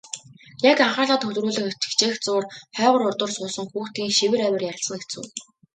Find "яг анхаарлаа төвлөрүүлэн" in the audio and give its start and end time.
0.71-1.67